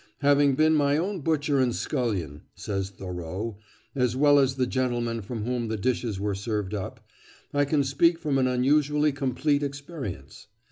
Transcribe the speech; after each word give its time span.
"Having 0.21 0.55
been 0.55 0.73
my 0.73 0.97
own 0.97 1.19
butcher 1.21 1.59
and 1.59 1.75
scullion," 1.75 2.41
says 2.55 2.89
Thoreau, 2.89 3.59
"as 3.93 4.15
well 4.15 4.39
as 4.39 4.55
the 4.55 4.65
gentleman 4.65 5.21
from 5.21 5.43
whom 5.45 5.67
the 5.67 5.77
dishes 5.77 6.19
were 6.19 6.33
served 6.33 6.73
up, 6.73 7.05
I 7.53 7.65
can 7.65 7.83
speak 7.83 8.17
from 8.17 8.39
an 8.39 8.47
unusually 8.47 9.11
complete 9.11 9.61
experience. 9.61 10.47